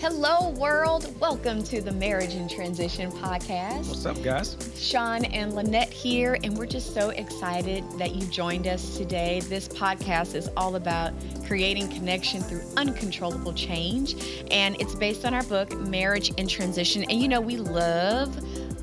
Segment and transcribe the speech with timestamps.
[0.00, 1.14] Hello, world.
[1.20, 3.86] Welcome to the Marriage in Transition podcast.
[3.86, 4.56] What's up, guys?
[4.74, 9.40] Sean and Lynette here, and we're just so excited that you joined us today.
[9.40, 11.12] This podcast is all about
[11.46, 17.02] creating connection through uncontrollable change, and it's based on our book, Marriage in Transition.
[17.10, 18.34] And you know, we love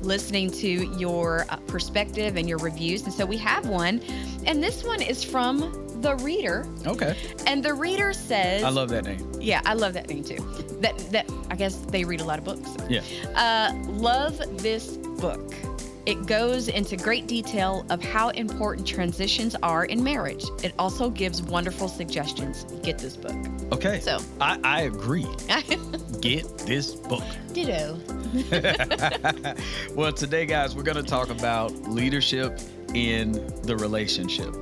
[0.04, 4.00] listening to your uh, perspective and your reviews, and so we have one,
[4.46, 6.66] and this one is from the reader.
[6.86, 7.16] Okay.
[7.46, 9.30] And the reader says, I love that name.
[9.40, 10.38] Yeah, I love that name too.
[10.80, 12.76] That that I guess they read a lot of books.
[12.88, 13.02] Yeah.
[13.34, 15.54] Uh, love this book.
[16.06, 20.42] It goes into great detail of how important transitions are in marriage.
[20.62, 22.64] It also gives wonderful suggestions.
[22.82, 23.36] Get this book.
[23.72, 24.00] Okay.
[24.00, 25.26] So I, I agree.
[26.22, 27.24] Get this book.
[27.52, 27.98] Ditto.
[29.94, 32.58] well, today, guys, we're going to talk about leadership
[32.94, 34.54] in the relationship.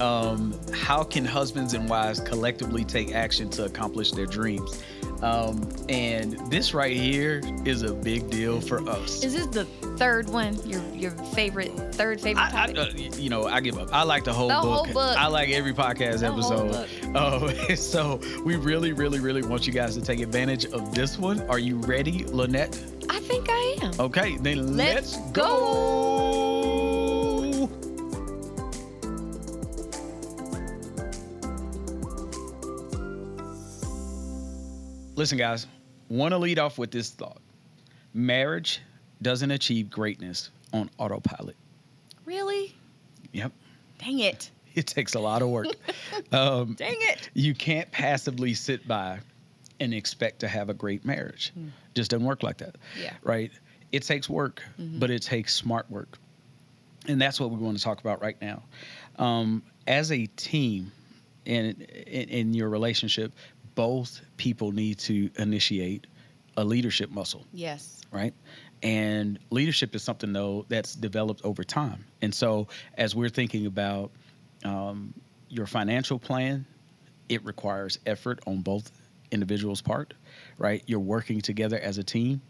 [0.00, 4.82] Um, how can husbands and wives collectively take action to accomplish their dreams?
[5.22, 9.22] Um, and this right here is a big deal for us.
[9.22, 9.64] Is this the
[9.96, 10.58] third one?
[10.68, 13.90] Your your favorite third favorite I, I, uh, you know, I give up.
[13.92, 14.64] I like the whole, the book.
[14.64, 15.16] whole book.
[15.16, 16.88] I like every podcast the episode.
[17.14, 21.40] Oh, so we really, really, really want you guys to take advantage of this one.
[21.42, 22.76] Are you ready, Lynette?
[23.08, 23.92] I think I am.
[24.00, 25.42] Okay, then let's, let's go.
[25.42, 26.31] go.
[35.22, 35.68] Listen, guys,
[36.08, 37.40] want to lead off with this thought
[38.12, 38.80] marriage
[39.22, 41.54] doesn't achieve greatness on autopilot.
[42.24, 42.74] Really?
[43.30, 43.52] Yep.
[44.00, 44.50] Dang it.
[44.74, 45.68] It takes a lot of work.
[46.32, 47.30] um, Dang it.
[47.34, 49.20] You can't passively sit by
[49.78, 51.52] and expect to have a great marriage.
[51.94, 52.74] Just doesn't work like that.
[53.00, 53.12] Yeah.
[53.22, 53.52] Right?
[53.92, 54.98] It takes work, Mhm.
[54.98, 56.18] but it takes smart work.
[57.06, 58.64] And that's what we want to talk about right now.
[59.20, 60.90] Um, as a team
[61.44, 63.32] in, in in your relationship,
[63.74, 66.06] both people need to initiate
[66.56, 68.02] a leadership muscle Yes.
[68.10, 68.34] right?
[68.82, 72.04] And leadership is something though that's developed over time.
[72.20, 74.10] And so as we're thinking about
[74.64, 75.14] um,
[75.48, 76.66] your financial plan,
[77.28, 78.90] it requires effort on both
[79.30, 80.14] individuals' part,
[80.58, 80.82] right?
[80.86, 82.42] You're working together as a team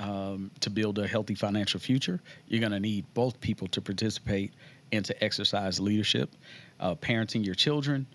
[0.00, 2.20] um, to build a healthy financial future.
[2.48, 4.52] You're going to need both people to participate
[4.90, 6.34] and to exercise leadership,
[6.80, 8.06] uh, parenting your children,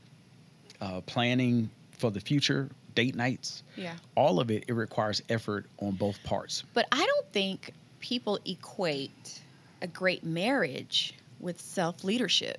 [0.81, 3.93] uh, planning for the future, date nights Yeah.
[4.15, 9.41] all of it it requires effort on both parts But I don't think people equate
[9.81, 12.57] a great marriage with self leadership.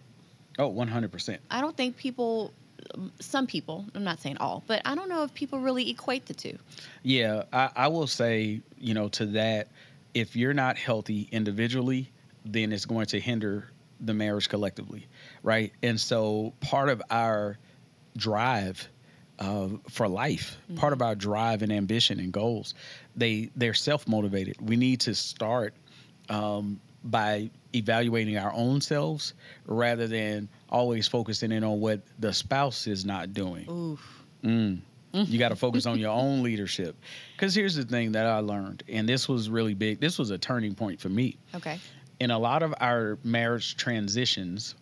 [0.58, 2.52] oh 100% I don't think people,
[2.94, 6.26] um, some people, I'm not saying all, but I don't know if people really equate
[6.26, 6.56] the two.
[7.02, 9.68] yeah I, I will say you know to that
[10.14, 12.10] if you're not healthy individually
[12.44, 13.68] then it's going to hinder
[14.00, 15.06] the marriage collectively
[15.42, 17.58] right and so part of our
[18.16, 18.88] drive
[19.40, 22.74] uh, for life part of our drive and ambition and goals
[23.16, 25.74] they they're self-motivated we need to start
[26.28, 29.34] um, by evaluating our own selves
[29.66, 34.24] rather than always focusing in on what the spouse is not doing Oof.
[34.44, 34.80] Mm.
[35.12, 36.96] You got to focus on your own leadership.
[37.32, 40.00] Because here's the thing that I learned, and this was really big.
[40.00, 41.36] This was a turning point for me.
[41.54, 41.80] Okay.
[42.20, 44.74] In a lot of our marriage transitions,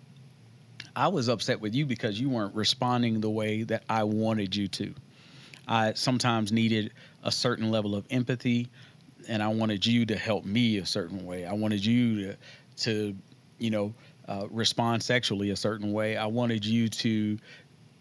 [0.99, 4.67] I was upset with you because you weren't responding the way that I wanted you
[4.67, 4.93] to.
[5.69, 6.93] I sometimes needed
[7.23, 8.67] a certain level of empathy,
[9.29, 11.47] and I wanted you to help me a certain way.
[11.47, 12.37] I wanted you to,
[12.79, 13.17] to
[13.61, 13.95] you know,
[14.27, 16.17] uh, respond sexually a certain way.
[16.17, 17.39] I wanted you to,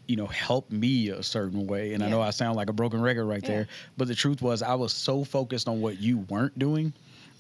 [0.08, 1.94] you know, help me a certain way.
[1.94, 3.58] And I know I sound like a broken record right Yeah.
[3.58, 6.94] there, but the truth was I was so focused on what you weren't doing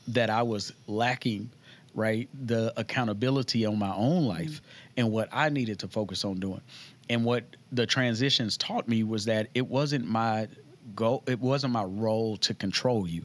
[0.09, 1.49] that I was lacking,
[1.97, 4.61] right, the accountability on my own life
[4.95, 6.61] and what I needed to focus on doing.
[7.09, 10.47] And what the transitions taught me was that it wasn't my
[10.95, 13.23] goal, it wasn't my role to control you.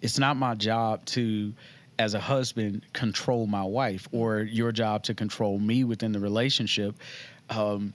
[0.00, 1.52] It's not my job to
[1.98, 6.96] as a husband control my wife or your job to control me within the relationship.
[7.50, 7.92] Um,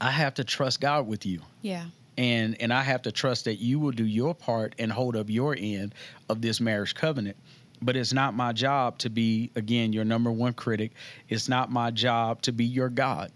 [0.00, 1.86] I have to trust God with you Yeah.
[2.18, 5.28] and and I have to trust that you will do your part and hold up
[5.30, 5.94] your end
[6.28, 7.36] of this marriage covenant.
[7.84, 10.92] But it's not my job to be again your number one critic.
[11.28, 13.30] It's not my job to be your God.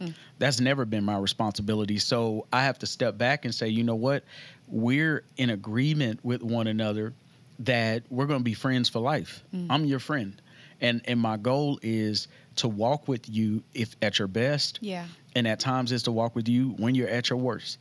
[0.00, 0.14] Mm.
[0.38, 1.98] That's never been my responsibility.
[1.98, 4.22] So I have to step back and say, you know what?
[4.68, 7.12] We're in agreement with one another
[7.60, 9.42] that we're going to be friends for life.
[9.52, 9.66] Mm.
[9.70, 10.40] I'm your friend.
[10.80, 15.06] And and my goal is to walk with you if at your best Yeah.
[15.34, 17.78] and at times is to walk with you when you're at your worst.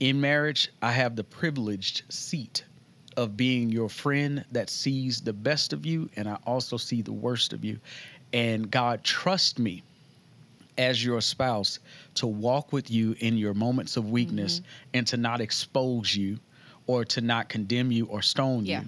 [0.00, 2.64] In marriage, I have the privileged seat
[3.18, 7.12] of being your friend that sees the best of you, and I also see the
[7.12, 7.78] worst of you.
[8.32, 9.82] And God trust me
[10.78, 11.80] as your spouse
[12.14, 14.90] to walk with you in your moments of weakness Mm-hmm.
[14.94, 16.38] and to not expose you
[16.86, 18.82] or to not condemn you or stone Yeah.
[18.82, 18.86] you.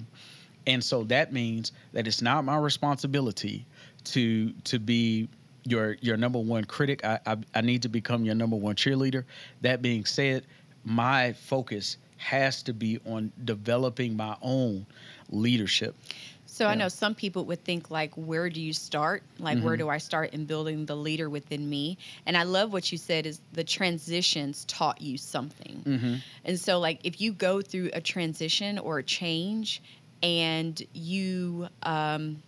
[0.67, 3.67] And so that means that it's not my responsibility
[4.05, 5.29] to to be
[5.65, 7.05] your your number one critic.
[7.05, 9.25] I, I I need to become your number one cheerleader.
[9.63, 10.45] That being said,
[10.85, 14.87] my focus has to be on developing my own
[15.31, 15.97] leadership.
[16.45, 19.23] So I know some people would think like, where do you start?
[19.39, 19.79] Like, where Mhm.
[19.79, 21.97] do I start in building the leader within me?
[22.27, 25.83] And I love what you said is the transitions taught you something.
[25.87, 26.15] Mm-hmm.
[26.45, 29.81] And so, like, if you go through a transition or a change
[30.23, 32.43] and you um,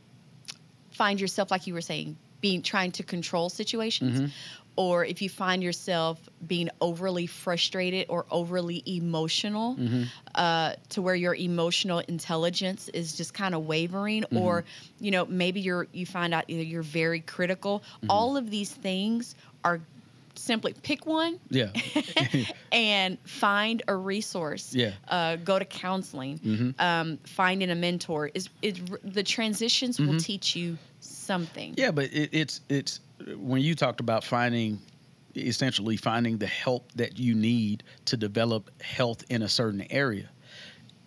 [0.91, 4.31] find yourself, like you were saying, being trying to control situations, Mhm.
[4.77, 10.03] or if you find yourself being overly frustrated or overly emotional Mm-hmm.
[10.35, 14.37] uh, to where your emotional intelligence is just kind of wavering, Mm-hmm.
[14.39, 14.65] or
[15.01, 17.79] you know maybe you're you find out either you're very critical.
[17.81, 18.11] Mm-hmm.
[18.11, 19.35] All of these things
[19.65, 19.81] are
[20.35, 21.71] simply pick one Yeah.
[22.73, 24.75] and find a resource.
[24.75, 24.93] Yeah.
[25.07, 26.39] Uh, go to counseling.
[26.39, 26.81] Mhm.
[26.81, 30.25] Um, finding a mentor is is the transitions will Mhm.
[30.25, 30.79] teach you
[31.23, 31.75] something.
[31.77, 33.01] Yeah, but it, it's it's
[33.37, 34.81] when you talked about finding
[35.37, 40.29] essentially finding the help that you need to develop health in a certain area.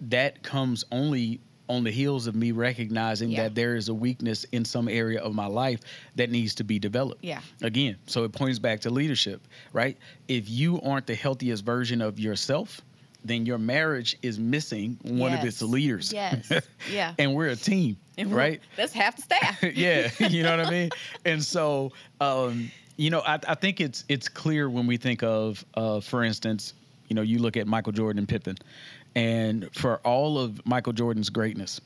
[0.02, 3.44] That comes only on the heels of me recognizing Yeah.
[3.44, 5.80] that there is a weakness in some area of my life
[6.16, 7.24] that needs to be developed.
[7.24, 7.42] Yeah.
[7.62, 9.98] Again, so it points back to leadership, right?
[10.28, 12.82] If you aren't the healthiest version of yourself,
[13.28, 16.14] then your marriage is missing one of its leaders.
[16.14, 16.52] Yes.
[16.92, 17.14] Yeah.
[17.18, 18.62] and we're a team, And right?
[18.78, 19.64] That's half the staff.
[19.76, 20.90] yeah, you know what I mean.
[21.26, 21.92] And so,
[22.22, 26.24] um, you know, I, I think it's it's clear when we think of, uh, for
[26.24, 26.74] instance,
[27.10, 28.56] you know, you look at Michael Jordan and Pippen,
[29.16, 31.82] and for all of Michael Jordan's greatness,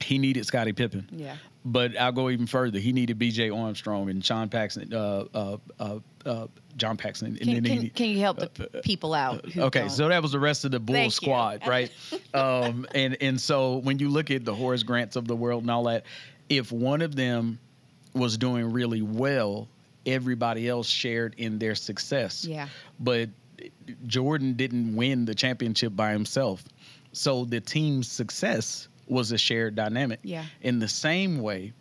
[0.00, 1.06] he needed Scottie Pippen.
[1.12, 1.36] yeah.
[1.64, 2.80] But I'll go even further.
[2.80, 3.50] He needed B.J.
[3.50, 7.88] Armstrong and Sean Paxson, uh, uh, uh, uh, John Paxson, and Can, then can, he,
[7.88, 9.46] can you help the people out?
[9.48, 9.90] who Okay, don't?
[9.90, 11.26] so that was the rest of the Bull Thank you.
[11.26, 11.92] squad, right?
[12.34, 15.70] um, and and so when you look at the Horace Grants of the world and
[15.70, 16.04] all that,
[16.48, 17.60] if one of them
[18.12, 19.68] was doing really well,
[20.04, 22.44] everybody else shared in their success.
[22.44, 22.66] Yeah.
[22.98, 23.28] But
[24.08, 26.64] Jordan didn't win the championship by himself,
[27.12, 30.20] so the team's success was a shared dynamic.
[30.22, 30.44] Yeah.
[30.60, 31.72] In the same way,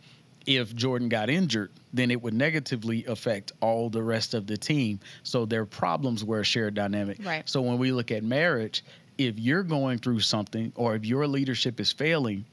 [0.45, 4.99] if Jordan got injured, then it would negatively affect all the rest of the team.
[5.23, 7.19] So their problems were a shared dynamic.
[7.23, 7.47] Right.
[7.47, 8.83] So when we look at marriage,
[9.17, 12.45] if you're going through something or if your leadership is failing,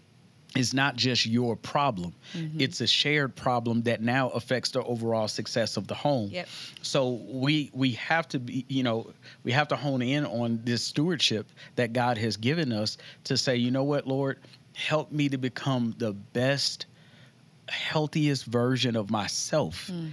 [0.57, 2.15] it's not just your problem.
[2.35, 2.61] Mm-hmm.
[2.61, 6.31] It's a shared problem that now affects the overall success of the home.
[6.31, 6.49] Yep.
[6.81, 9.13] So we we have to be, you know,
[9.45, 13.57] we have to hone in on this stewardship that God has given us to say,
[13.57, 14.39] you know what, Lord,
[14.79, 16.87] help me to become the best,
[17.69, 20.13] healthiest version of myself, Mm.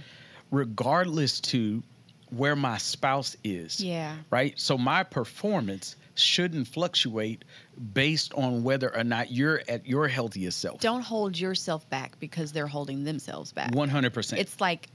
[0.50, 1.82] regardless to
[2.30, 3.80] where my spouse is.
[3.80, 4.16] Yeah.
[4.30, 4.58] Right.
[4.58, 7.44] So my performance shouldn't fluctuate
[7.94, 10.80] based on whether or not you're at your healthiest self.
[10.80, 13.74] Don't hold yourself back because they're holding themselves back.
[13.74, 14.40] One hundred percent.
[14.40, 14.88] It's like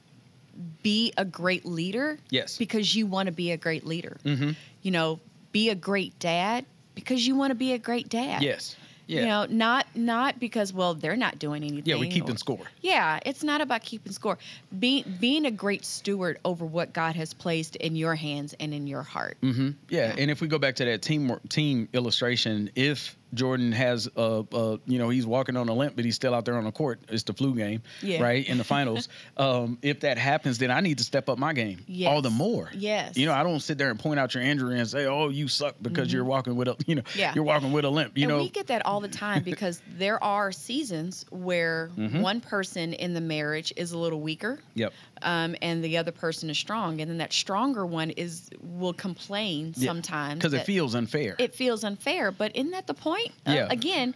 [0.83, 2.57] be a great leader Yes.
[2.57, 4.17] because you want to be a great leader.
[4.25, 4.51] Mm-hmm.
[4.81, 5.19] You know,
[5.53, 6.65] be a great dad
[6.95, 8.41] because you want to be a great dad.
[8.41, 8.75] Yes.
[9.07, 9.21] Yeah.
[9.21, 11.83] You know, not not because well they're not doing anything.
[11.85, 11.97] yeah.
[11.97, 12.65] We keeping or- score.
[12.81, 14.37] Yeah, it's not about keeping score.
[14.79, 18.87] Being being a great steward over what God has placed in your hands and in
[18.87, 19.37] your heart.
[19.41, 20.07] hmm Yeah.
[20.07, 20.15] Yeah.
[20.17, 24.79] and if we go back to that team team illustration, if Jordan has a, a
[24.85, 26.99] you know he's walking on a limp, but he's still out there on the court.
[27.09, 28.21] It's the flu game, Yeah.
[28.21, 28.47] right?
[28.47, 31.79] In the finals, um, if that happens, then I need to step up my game
[32.07, 32.69] all the more.
[32.73, 33.17] Yes.
[33.17, 35.47] You know, I don't sit there and point out your injury and say, "Oh, you
[35.47, 37.19] suck because you're walking with a you know Mm-hmm.
[37.19, 37.33] Yeah.
[37.35, 39.81] you're walking with a limp." You and know, we get that all the time because
[39.97, 42.21] there are seasons where Mhm.
[42.21, 44.93] one person in the marriage is a little weaker yep.
[45.21, 49.73] um, and the other person is strong and then that stronger one is will complain
[49.77, 49.87] Yeah.
[49.87, 51.35] sometimes Because it feels unfair.
[51.37, 53.67] it feels unfair but isn't that the point Uh, Yeah.
[53.69, 54.13] again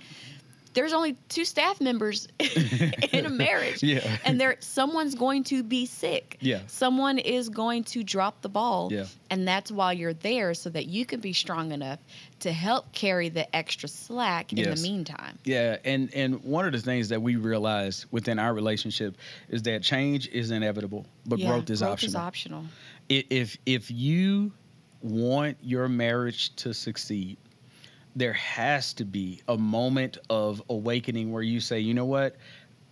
[0.74, 2.28] there's only two staff members
[3.14, 4.18] in a marriage Yeah.
[4.26, 6.60] and there someone's going to be sick Yeah.
[6.68, 9.06] someone is going to drop the ball Yeah.
[9.30, 12.00] and that's why you're there so that you can be strong enough
[12.42, 14.82] to help carry the extra slack in Yes.
[14.82, 19.16] the meantime Yeah, and and one of the things that we realize within our relationship
[19.48, 22.10] is that change is inevitable, but Yeah, growth is growth optional.
[22.10, 22.66] is optional
[23.08, 24.52] if if you
[25.02, 27.38] want your marriage to succeed,
[28.16, 32.36] there has to be a moment of awakening where you say, you know what?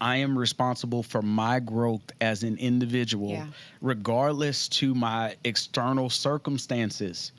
[0.02, 3.48] I am responsible for my growth as an individual, Yeah.
[3.82, 7.32] regardless to my external circumstances.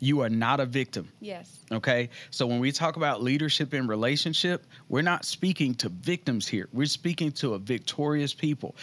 [0.00, 1.08] You are not a victim.
[1.20, 2.08] yes Okay.
[2.30, 6.68] So when we talk about leadership in relationship, we're not speaking to victims here.
[6.72, 8.74] We're speaking to a victorious people.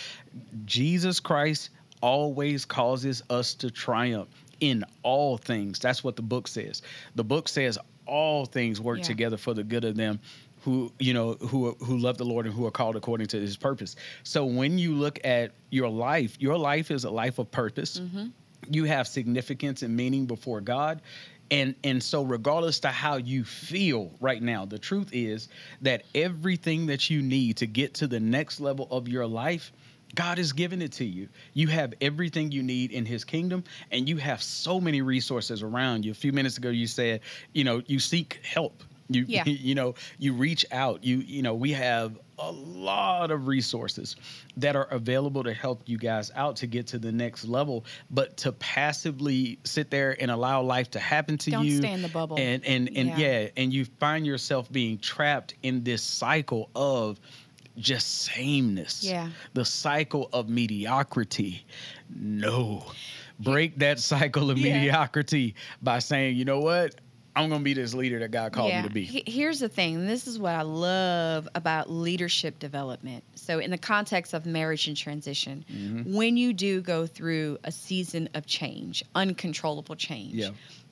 [0.65, 1.69] Jesus Christ
[2.01, 5.79] always causes us to triumph in all things.
[5.79, 6.81] That's what the book says.
[7.15, 9.03] The book says all things work Yeah.
[9.03, 10.19] together for the good of them
[10.61, 13.55] who you know who who love the Lord and who are called according to his
[13.55, 13.95] purpose.
[14.23, 17.99] So when you look at your life, your life is a life of purpose.
[17.99, 18.27] Mm-hmm.
[18.69, 21.01] You have significance and meaning before God.
[21.49, 25.47] And and so regardless to how you feel right now, the truth is
[25.81, 29.71] that everything that you need to get to the next level of your life
[30.15, 31.27] God has given it to you.
[31.53, 36.05] You have everything you need in his kingdom and you have so many resources around
[36.05, 36.11] you.
[36.11, 37.21] A few minutes ago you said,
[37.53, 38.83] you know, you seek help.
[39.09, 39.43] You Yeah.
[39.45, 41.03] you know, you reach out.
[41.03, 44.15] You you know, we have a lot of resources
[44.57, 48.37] that are available to help you guys out to get to the next level, but
[48.37, 52.07] to passively sit there and allow life to happen to Don't you stay in the
[52.09, 52.37] bubble.
[52.37, 53.17] and and and Yeah.
[53.17, 57.19] yeah, and you find yourself being trapped in this cycle of
[57.77, 59.03] just sameness.
[59.03, 59.29] Yeah.
[59.53, 61.65] The cycle of mediocrity.
[62.13, 62.85] No.
[63.39, 64.73] Break that cycle of Yeah.
[64.79, 66.95] mediocrity by saying, you know what?
[67.35, 69.05] I'm gonna be this leader that God called me to be.
[69.27, 70.07] Here's the thing.
[70.07, 73.23] This is what I love about leadership development.
[73.35, 76.15] So, in the context of marriage and transition, Mm-hmm.
[76.15, 80.49] when you do go through a season of change, uncontrollable change, Yeah.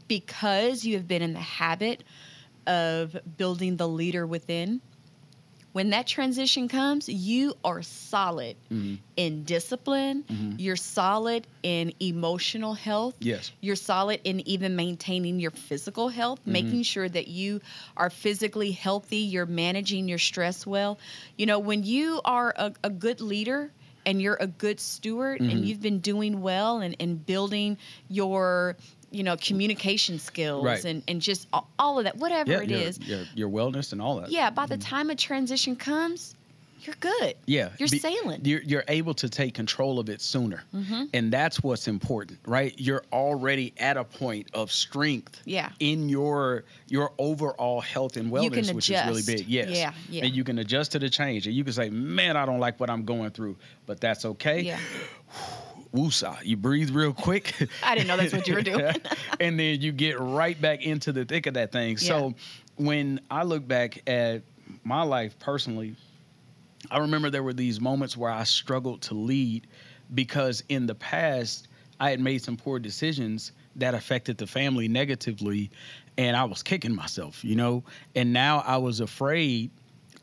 [0.08, 2.04] because you have been in the habit
[2.68, 4.82] of building the leader within,
[5.76, 8.98] when that transition comes, you are solid Mhm.
[9.18, 10.56] in discipline, Mhm.
[10.58, 13.52] you're solid in emotional health, Yes.
[13.60, 16.52] you're solid in even maintaining your physical health, Mm-hmm.
[16.54, 17.60] making sure that you
[17.98, 20.98] are physically healthy, you're managing your stress well.
[21.38, 23.70] You know, when you are a, a good leader
[24.06, 25.52] and you're a good steward Mhm.
[25.52, 27.78] and you've been doing well and, and building
[28.08, 28.78] your
[29.16, 30.84] you know communication skills Right.
[30.86, 31.48] and, and just
[31.80, 34.30] all, of that whatever Yeah, it your, is Your, your wellness and all that.
[34.32, 36.36] yeah by the time a transition comes
[36.82, 37.70] you're good Yeah.
[37.80, 40.62] you're Be- sailing You're, you're able to take control of it sooner.
[40.72, 41.10] Mhm.
[41.16, 42.76] And that's what's important, right?
[42.78, 48.72] You're already at a point of strength yeah in your your overall health and wellness,
[48.72, 49.48] which is really big.
[49.48, 49.70] Yes.
[49.72, 50.26] Yeah, yeah.
[50.26, 51.48] And you can adjust to the change.
[51.48, 53.56] And you can say, Man, I don't like what I'm going through,
[53.88, 54.62] but that's okay.
[54.62, 54.80] yeah
[55.96, 56.44] Woosah.
[56.44, 57.56] You breathe real quick.
[57.84, 58.94] I didn't know that's what you were doing.
[59.40, 61.98] and then you get right back into the thick of that thing.
[61.98, 62.36] So
[62.76, 64.44] when I look back at
[64.84, 65.96] my life personally,
[66.92, 69.68] I remember there were these moments where I struggled to lead
[70.14, 71.68] because in the past
[72.00, 75.72] I had made some poor decisions that affected the family negatively
[76.18, 77.84] and I was kicking myself, you know?
[78.16, 79.72] And now I was afraid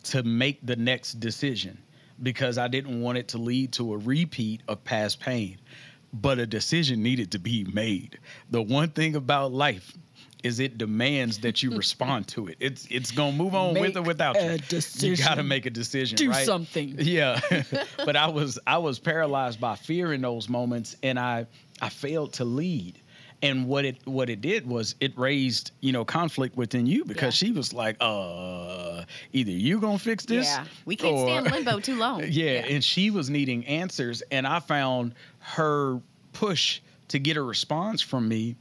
[0.05, 1.79] to make the next decision
[2.23, 5.59] because I didn't want it to lead to a repeat of past pain.
[6.13, 8.19] But a decision needed to be made.
[8.51, 9.97] The one thing about life
[10.43, 12.57] is it demands that you respond to it.
[12.61, 14.81] It's it's gonna move on with or without you.
[15.09, 16.17] You gotta make a decision.
[16.17, 16.45] do right?
[16.45, 17.41] something Yeah.
[17.97, 21.47] but I was I was paralyzed by fear in those moments and I
[21.81, 22.99] I failed to lead.
[23.43, 27.41] And what it what it did was it raised, you know, conflict within you because
[27.43, 27.47] Yeah.
[27.49, 30.47] she was like, uh, either you gonna fix this.
[30.47, 34.23] yeah we can't stay in or- limbo too long yeah, and she was needing answers,
[34.31, 36.01] and I found her
[36.33, 38.55] push to get a response from me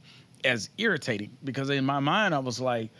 [0.44, 2.90] as irritating because in my mind I was like,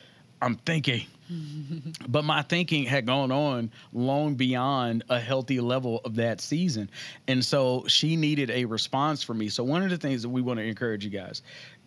[0.40, 1.04] I'm thinking.
[2.08, 6.90] but my thinking had gone on long beyond a healthy level of that season.
[7.28, 9.48] And so she needed a response from me.
[9.48, 11.42] So, one of the things that we want to encourage you guys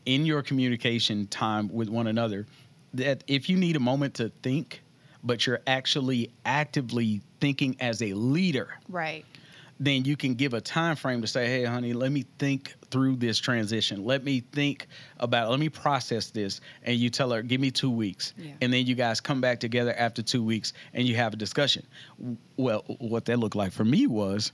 [0.06, 2.46] in your communication time with one another,
[2.94, 4.82] that if you need a moment to think,
[5.24, 9.26] but you're actually actively thinking as a leader, right
[9.80, 13.18] then you can give a time frame to say, "Hey, honey, let me think through
[13.18, 14.06] this transition.
[14.06, 14.88] Let me think
[15.20, 15.48] about.
[15.48, 15.50] it.
[15.52, 18.54] Let me process this." And you tell her, "Give me two weeks," Yeah.
[18.62, 21.86] and then you guys come back together after two weeks and you have a discussion.
[22.58, 24.52] Well, what that looked like for me was,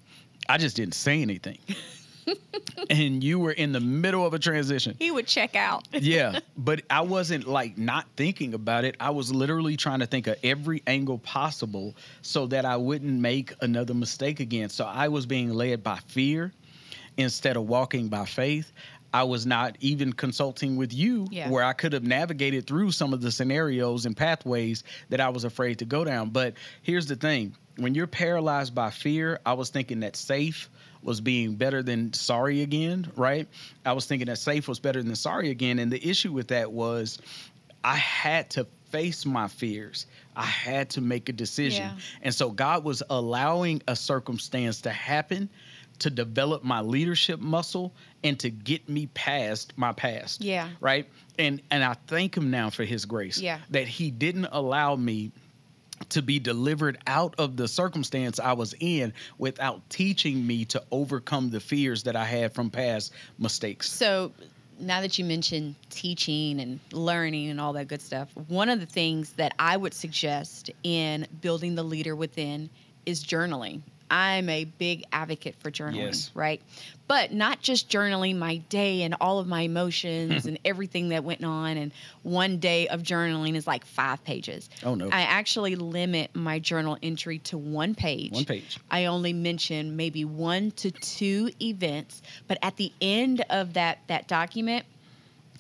[0.50, 1.60] I just didn't say anything,
[2.90, 4.96] and you were in the middle of a transition.
[5.00, 8.96] he would check out yeah, but I wasn't like not thinking about it.
[9.00, 13.54] I was literally trying to think of every angle possible so that I wouldn't make
[13.62, 14.70] another mistake again.
[14.70, 16.54] So I was being led by fear
[17.18, 18.72] instead of walking by faith.
[19.14, 21.50] I was not even consulting with you Yeah.
[21.50, 25.44] where I could have navigated through some of the scenarios and pathways that I was
[25.44, 26.30] afraid to go down.
[26.30, 30.70] But here's the thing when you're paralyzed by fear, I was thinking that safe
[31.04, 33.48] was being better than sorry again, right?
[33.86, 35.80] I was thinking that safe was better than sorry again.
[35.80, 37.20] And the issue with that was
[37.84, 40.06] I had to face my fears.
[40.36, 41.86] I had to make a decision.
[41.86, 41.98] Yeah.
[42.22, 45.50] And so God was allowing a circumstance to happen
[46.00, 47.94] to develop my leadership muscle
[48.24, 50.42] and to get me past my past.
[50.42, 50.70] Yeah.
[50.80, 51.08] Right?
[51.38, 53.40] And and I thank him now for his grace.
[53.40, 53.60] Yeah.
[53.70, 55.32] That he didn't allow me
[56.10, 61.50] to be delivered out of the circumstance I was in without teaching me to overcome
[61.50, 63.90] the fears that I had from past mistakes.
[63.90, 64.32] So
[64.80, 68.86] now that you mentioned teaching and learning and all that good stuff, one of the
[68.86, 72.70] things that I would suggest in building the leader within
[73.06, 73.82] is journaling.
[74.12, 76.30] I'm a big advocate for journaling, Yes.
[76.34, 76.62] right?
[77.08, 81.44] But not just journaling my day and all of my emotions and everything that went
[81.46, 81.78] on.
[81.78, 81.92] And
[82.24, 84.70] one day of journaling is like five pages.
[84.84, 85.08] Oh, no.
[85.08, 88.34] I actually limit my journal entry to one page.
[88.34, 88.78] One page.
[88.90, 94.28] I only mention maybe one to two events, but at the end of that that
[94.28, 94.86] document,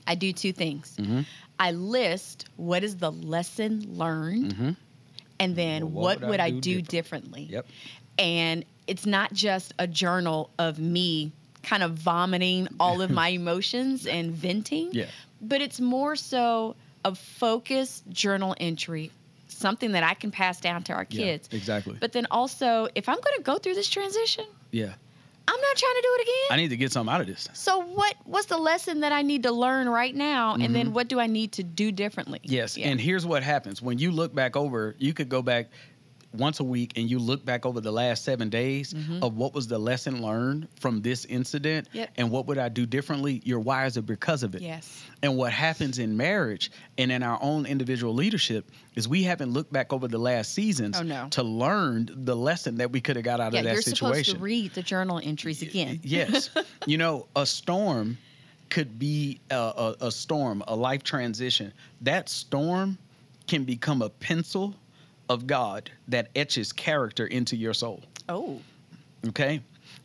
[0.05, 0.93] I do two things.
[0.99, 1.21] Mm-hmm.
[1.59, 4.75] I list what is the lesson learned, Mhm.
[5.39, 6.87] and then Well, what, would I, do, different?
[6.89, 7.47] differently.
[7.51, 7.65] Yep.
[8.19, 11.31] And it's not just a journal of me
[11.63, 15.05] kind of vomiting all of my emotions and venting, Yeah.
[15.41, 16.75] but it's more so
[17.05, 19.11] a focused journal entry,
[19.47, 21.49] something that I can pass down to our Yeah, kids.
[21.51, 21.97] exactly.
[21.99, 24.93] But then also, if I'm going to go through this transition, yeah.
[25.47, 26.47] I'm not trying to do it again.
[26.51, 27.47] I need to get something out of this.
[27.53, 30.73] so what what's the lesson that I need to learn right now and Mm-hmm.
[30.73, 32.39] then what do I need to do differently?
[32.43, 32.77] Yes.
[32.77, 32.87] Yeah.
[32.89, 35.69] And here's what happens when you look back over, you could go back
[36.33, 39.67] once a week and you look back over the last seven days of what was
[39.67, 41.97] the lesson learned from this incident Mm-hmm.
[41.97, 42.09] Yep.
[42.17, 44.61] and what would I do differently, you're wiser because of it.
[44.61, 45.03] Yes.
[45.23, 49.71] And what happens in marriage and in our own individual leadership is we haven't looked
[49.73, 51.27] back over the last seasons Oh, no.
[51.31, 54.23] to learn the lesson that we could have got out Yeah, of that you're situation.
[54.23, 55.99] supposed to read the journal entries again.
[56.03, 56.49] Yes.
[56.85, 58.17] you know, a storm
[58.69, 61.73] could be a, a, a storm, a life transition.
[62.01, 62.97] That storm
[63.47, 64.75] can become a pencil
[65.31, 68.03] of God that etches character into your soul.
[68.27, 68.59] Oh.
[69.29, 69.61] Okay.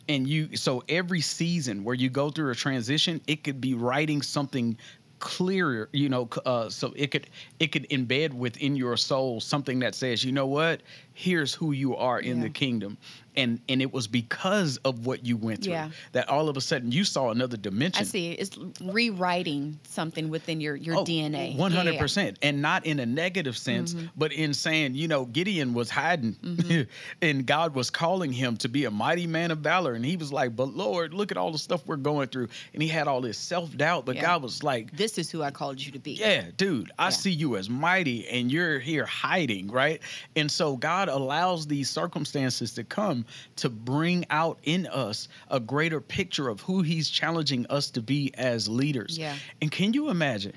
[0.09, 4.21] And you, so every season where you go through a transition, it could be writing
[4.21, 4.77] something
[5.19, 7.27] clearer, you know, uh, so it could
[7.59, 10.81] it could embed within your soul something that says, you know what,
[11.13, 12.43] here's who you are in Yeah.
[12.43, 12.97] the kingdom,
[13.37, 15.89] and and it was because of what you went through Yeah.
[16.11, 18.01] that all of a sudden you saw another dimension.
[18.01, 18.31] I see.
[18.31, 21.53] It's rewriting something within your your DNA.
[21.55, 21.91] Oh, One Yeah, hundred.
[21.91, 21.99] Mm-hmm.
[22.01, 26.33] percent, and not in a negative sense, but in saying, you know, Gideon was hiding,
[26.43, 26.81] Mm-hmm.
[27.21, 30.33] and God was calling him to be a mighty man of valor, and he was
[30.33, 33.21] like, "But Lord, look at all the stuff we're going through," and he had all
[33.21, 34.23] this self doubt, but Yeah.
[34.23, 34.95] God was like.
[34.97, 36.13] This is who I called you to be.
[36.13, 37.09] Yeah, dude, I Yeah.
[37.09, 40.01] see you as mighty and you're here hiding, right?
[40.35, 43.25] And so God allows these circumstances to come
[43.57, 48.31] to bring out in us a greater picture of who He's challenging us to be
[48.35, 49.17] as leaders.
[49.17, 49.35] Yeah.
[49.61, 50.53] And can you imagine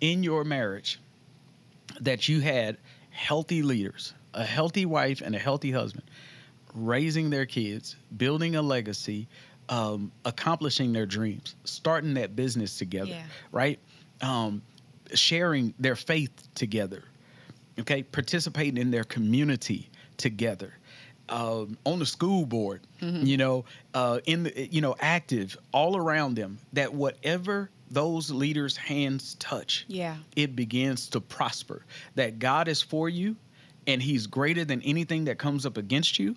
[0.00, 0.98] in your marriage
[2.00, 2.78] that you had
[3.10, 6.04] healthy leaders, a healthy wife and a healthy husband,
[6.74, 9.28] raising their kids, building a legacy,
[9.68, 13.26] um, accomplishing their dreams, starting that business together, Yeah.
[13.52, 13.78] right?
[14.20, 14.62] Um,
[15.14, 17.02] sharing their faith together,
[17.78, 18.02] okay?
[18.04, 20.72] Participating in their community together.
[21.30, 23.24] Um, on the school board, Mm-hmm.
[23.24, 23.64] you know,
[23.94, 26.58] uh, in the, you know, active all around them.
[26.74, 30.16] That whatever those leaders' hands touch, Yeah.
[30.36, 31.84] it begins to prosper.
[32.16, 33.36] That God is for you
[33.86, 36.34] and He's greater than anything that comes up against you.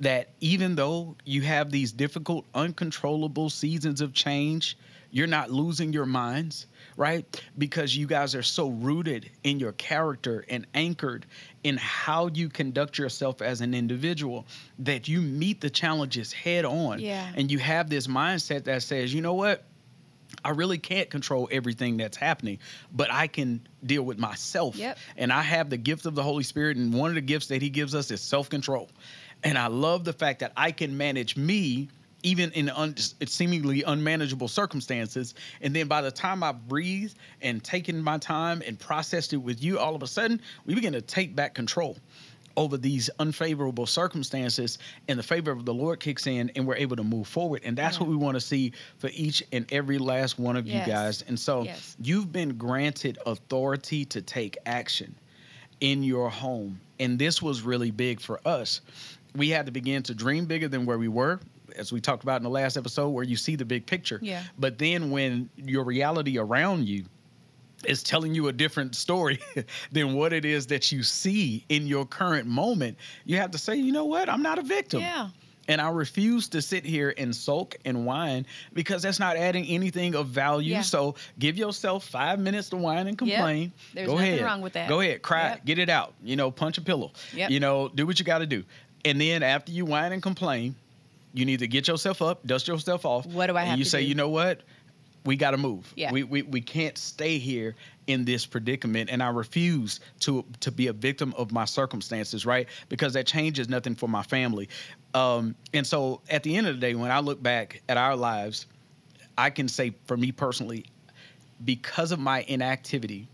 [0.00, 4.76] That even though you have these difficult, uncontrollable seasons of change,
[5.14, 7.24] you're not losing your minds, right?
[7.56, 11.24] Because you guys are so rooted in your character and anchored
[11.62, 14.44] in how you conduct yourself as an individual
[14.80, 16.98] that you meet the challenges head on.
[16.98, 17.30] Yeah.
[17.36, 19.64] And you have this mindset that says, you know what?
[20.44, 22.58] I really can't control everything that's happening,
[22.92, 24.74] but I can deal with myself.
[24.74, 24.98] Yep.
[25.16, 27.62] And I have the gift of the Holy Spirit, and one of the gifts that
[27.62, 28.90] He gives us is self control.
[29.44, 31.88] And I love the fact that I can manage me
[32.24, 35.34] even in un- seemingly unmanageable circumstances.
[35.60, 39.62] And then by the time I breathe and taken my time and processed it with
[39.62, 41.96] you, all of a sudden we begin to take back control
[42.56, 46.96] over these unfavorable circumstances and the favor of the Lord kicks in and we're able
[46.96, 47.60] to move forward.
[47.64, 50.86] And that's what we want to see for each and every last one of Yes.
[50.86, 51.22] you guys.
[51.22, 51.96] And so Yes.
[52.00, 55.14] you've been granted authority to take action
[55.80, 56.80] in your home.
[57.00, 58.80] And this was really big for us.
[59.34, 61.40] We had to begin to dream bigger than where we were.
[61.76, 64.18] As we talked about in the last episode, where you see the big picture.
[64.22, 64.42] Yeah.
[64.58, 67.04] But then when your reality around you
[67.84, 69.38] is telling you a different story
[69.92, 73.76] than what it is that you see in your current moment, you have to say,
[73.76, 74.28] you know what?
[74.28, 75.00] I'm not a victim.
[75.00, 75.28] Yeah.
[75.66, 80.14] And I refuse to sit here and sulk and whine because that's not adding anything
[80.14, 80.72] of value.
[80.72, 80.82] Yeah.
[80.82, 83.72] So give yourself five minutes to whine and complain.
[83.94, 84.44] There's Go nothing ahead.
[84.44, 84.88] wrong with that.
[84.90, 85.64] Go ahead, cry, Yep.
[85.64, 86.12] get it out.
[86.22, 87.12] You know, punch a pillow.
[87.34, 87.50] Yep.
[87.50, 88.62] You know, do what you got to do.
[89.06, 90.74] And then after you whine and complain,
[91.34, 93.26] you need to get yourself up, dust yourself off.
[93.26, 94.06] What do I and have you to say, do?
[94.06, 94.62] you know what?
[95.24, 95.92] we got to move.
[95.96, 96.12] Yeah.
[96.12, 97.74] We, we we can't stay here
[98.06, 102.68] in this predicament, and I refuse to to be a victim of my circumstances, right?
[102.88, 104.68] Because that changes nothing for my family.
[105.14, 108.16] Um, and so, at the end of the day, when I look back at our
[108.16, 108.66] lives,
[109.38, 110.86] I can say for me personally,
[111.64, 113.28] because of my inactivity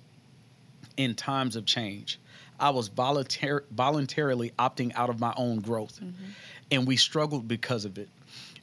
[0.96, 2.19] in times of change,
[2.60, 6.24] I was voluntar- voluntarily opting out of my own growth, mm-hmm.
[6.70, 8.08] and we struggled because of it.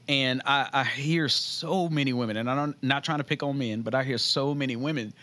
[0.07, 3.81] And I, I hear so many women, and I'm not trying to pick on men,
[3.81, 5.13] but I hear so many women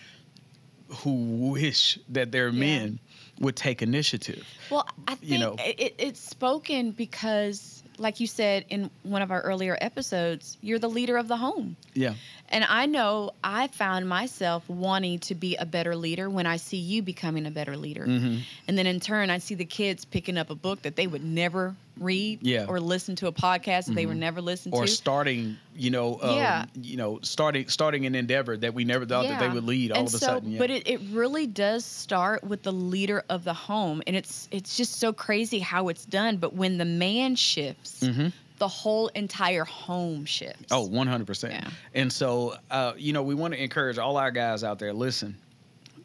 [0.88, 2.60] who wish that their Yeah.
[2.60, 2.98] men
[3.40, 4.46] would take initiative.
[4.70, 5.56] Well, I think you know.
[5.58, 10.88] it, it's spoken because, like you said in one of our earlier episodes, you're the
[10.88, 11.76] leader of the home.
[11.94, 12.14] Yeah.
[12.48, 16.76] And I know I found myself wanting to be a better leader when I see
[16.76, 18.04] you becoming a better leader.
[18.04, 21.06] hmm And then in turn, I see the kids picking up a book that they
[21.06, 22.66] would never read Yeah.
[22.68, 24.18] or listen to a podcast that they were Mhm.
[24.18, 24.88] never listen Or to.
[24.88, 26.66] starting, you know, um, Yeah.
[26.74, 30.00] you know, starting starting an endeavor that we never thought that they would lead all
[30.00, 30.52] and of a so, sudden.
[30.52, 30.58] Yeah.
[30.58, 34.02] But it, it really does start with the leader of the home.
[34.06, 36.36] And it's it's just so crazy how it's done.
[36.38, 38.32] But when the man shifts, Mhm.
[38.58, 40.66] the whole entire home shifts.
[40.70, 41.52] Oh, 100%.
[41.54, 41.70] Yeah.
[41.94, 45.36] And so, uh, you know, we want to encourage all our guys out there listen,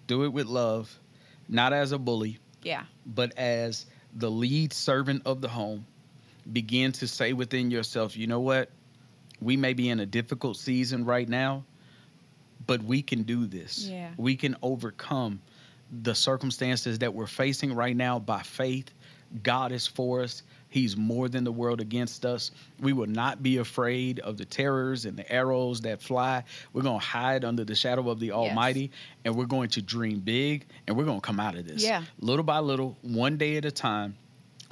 [0.08, 1.00] do it with love,
[1.48, 2.84] not as a bully, yeah.
[3.06, 5.86] but as the lead servant of the home.
[6.52, 8.70] Begin to say within yourself, you know what?
[9.42, 11.64] We may be in a difficult season right now,
[12.66, 13.86] but we can do this.
[13.86, 14.12] Yeah.
[14.18, 15.42] We can overcome
[16.02, 18.92] the circumstances that we're facing right now by faith.
[19.44, 20.44] God is for us.
[20.70, 22.52] He's more than the world against us.
[22.80, 26.44] We will not be afraid of the terrors and the arrows that fly.
[26.74, 28.92] We're going to hide under the shadow of the Almighty
[29.26, 31.84] and we're going to dream big and we're going to come out of this.
[31.84, 32.04] Yeah.
[32.20, 34.16] Little by little, one day at a time,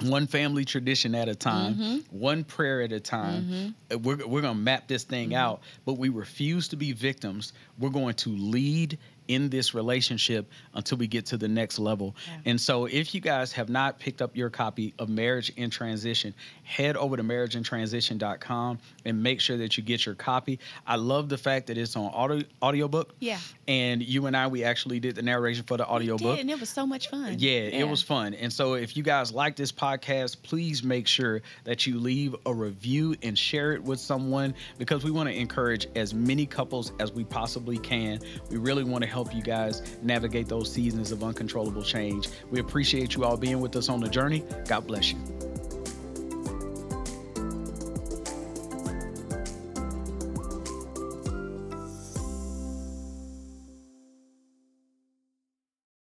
[0.02, 2.12] one family tradition at a time, Mhm.
[2.12, 3.74] one prayer at a time.
[3.92, 5.36] Uh, We're, we're going to map this thing Mm-hmm.
[5.36, 7.52] out, but we refuse to be victims.
[7.80, 8.96] We're going to lead
[9.28, 12.16] in this relationship until we get to the next level.
[12.26, 12.50] Yeah.
[12.52, 16.34] And so, if you guys have not picked up your copy of Marriage in Transition,
[16.64, 20.58] head over to marriageintransition.com and make sure that you get your copy.
[20.86, 23.14] I love the fact that it's on audio audiobook.
[23.20, 23.38] Yeah.
[23.66, 26.36] And you and I, we actually did the narration for the audiobook.
[26.36, 27.36] did, and it was so much fun.
[27.38, 28.34] Yeah, it was fun.
[28.34, 32.54] And so if you guys like this podcast, please make sure that you leave a
[32.54, 37.12] review and share it with someone because we want to encourage as many couples as
[37.12, 38.20] we possibly can.
[38.50, 42.28] We really want to help you guys navigate those seasons of uncontrollable change.
[42.52, 44.44] We appreciate you all being with us on the journey.
[44.68, 45.37] God bless you.